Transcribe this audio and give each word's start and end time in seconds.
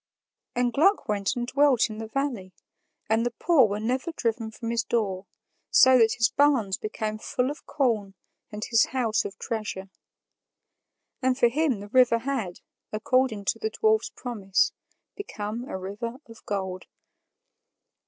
And 0.55 0.73
Gluck 0.73 1.07
went 1.07 1.35
and 1.35 1.45
dwelt 1.45 1.87
in 1.91 1.99
the 1.99 2.07
valley, 2.07 2.53
and 3.07 3.23
the 3.23 3.29
poor 3.37 3.67
were 3.67 3.79
never 3.79 4.11
driven 4.11 4.49
from 4.49 4.71
his 4.71 4.83
door, 4.83 5.27
so 5.69 5.99
that 5.99 6.13
his 6.13 6.31
barns 6.31 6.79
became 6.79 7.19
full 7.19 7.51
of 7.51 7.67
corn 7.67 8.15
and 8.51 8.65
his 8.65 8.85
house 8.97 9.25
of 9.25 9.37
treasure. 9.37 9.91
And 11.21 11.37
for 11.37 11.49
him 11.49 11.81
the 11.81 11.89
river 11.89 12.17
had, 12.17 12.61
according 12.91 13.45
to 13.45 13.59
the 13.59 13.69
dwarf's 13.69 14.09
promise, 14.09 14.73
become 15.15 15.65
a 15.65 15.77
river 15.77 16.15
of 16.27 16.43
gold. 16.47 16.87